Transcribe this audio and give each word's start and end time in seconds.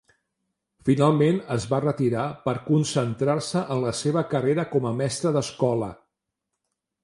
Finalment, 0.87 1.37
es 1.55 1.67
va 1.73 1.81
retirar 1.83 2.23
per 2.49 2.55
concentrar-se 2.71 3.63
en 3.77 3.85
la 3.87 3.95
seva 4.03 4.27
carrera 4.35 4.69
com 4.75 4.89
a 4.93 4.97
mestre 5.05 5.37
d'escola. 5.41 5.95